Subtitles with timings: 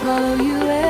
[0.00, 0.89] star, you're singing satellite.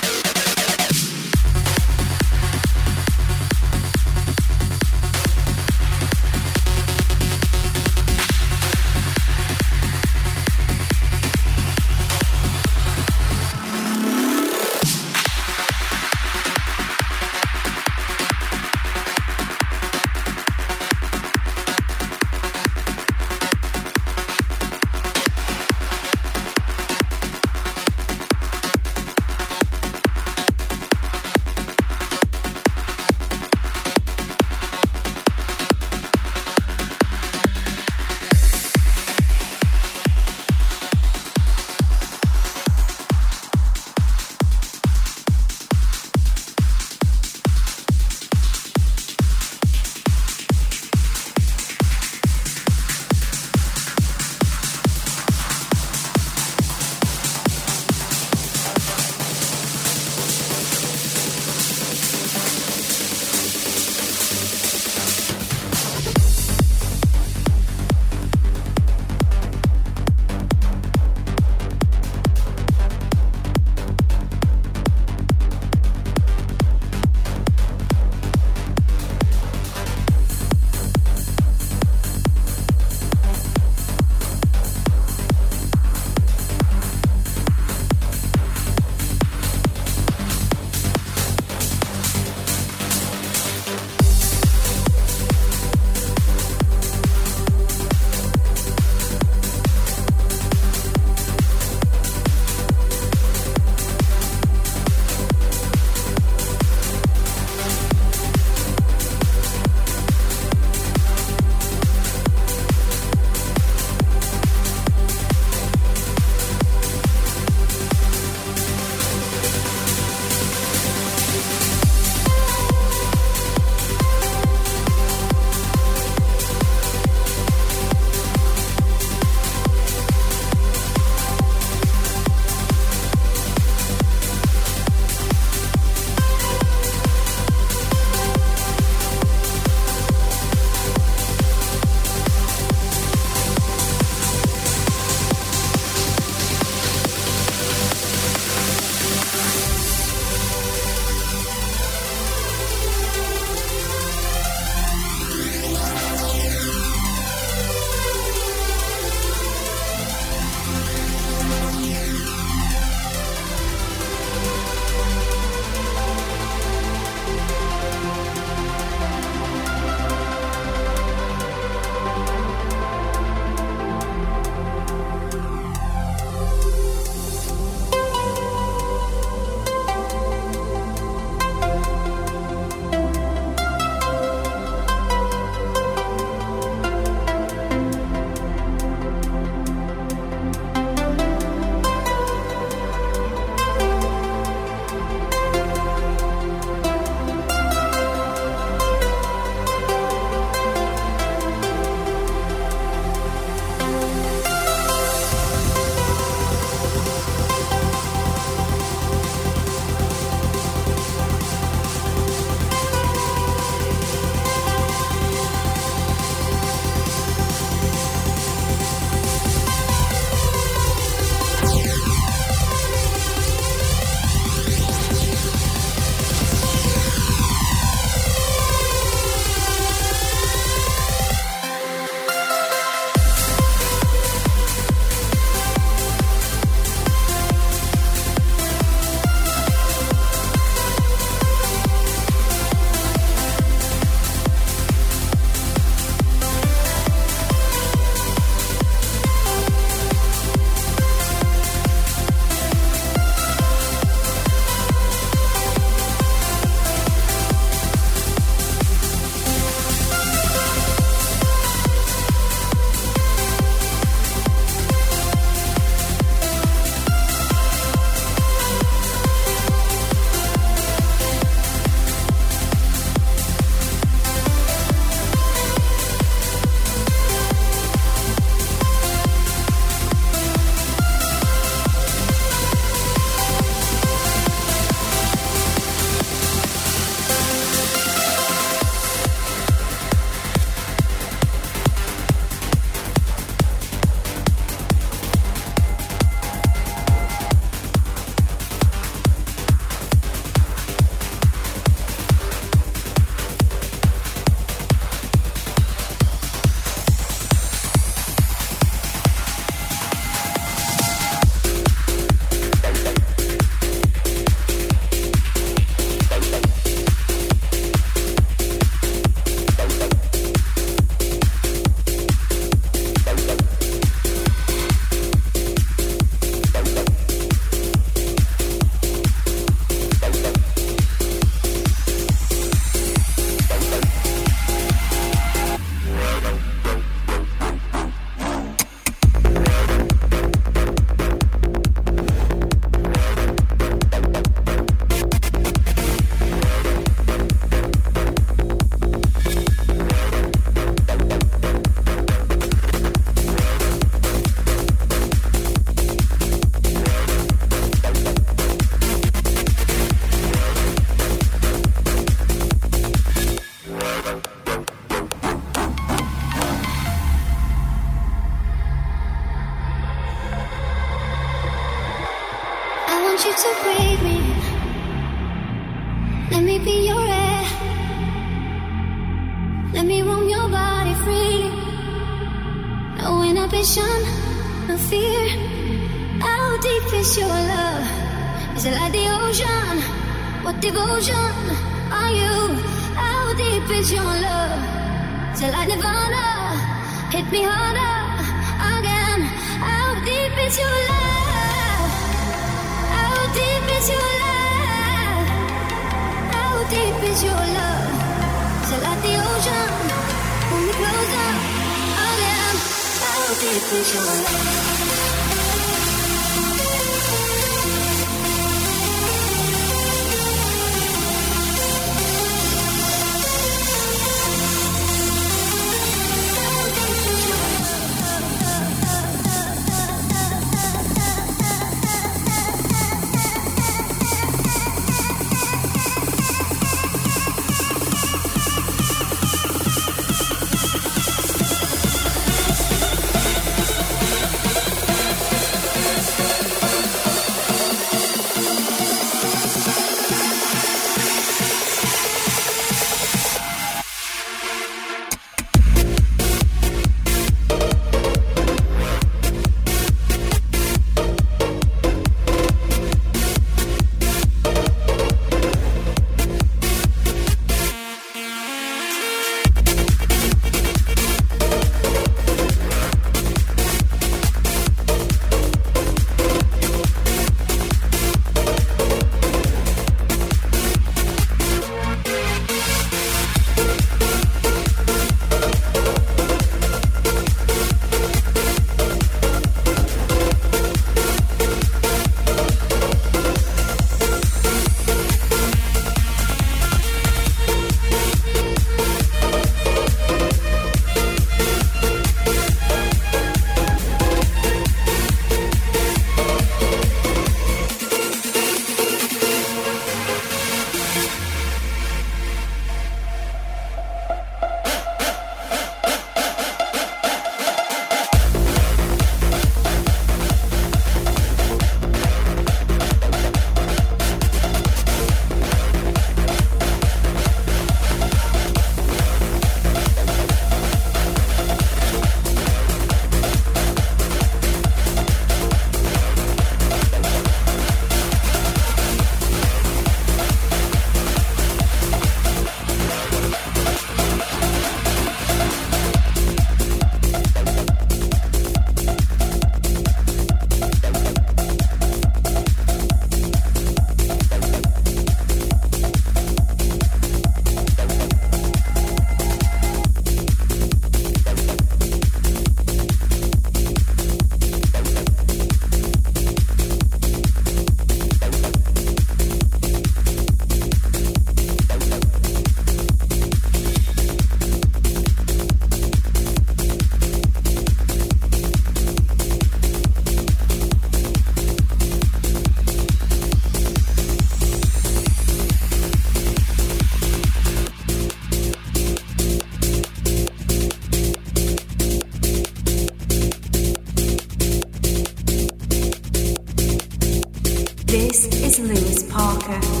[599.71, 600.00] This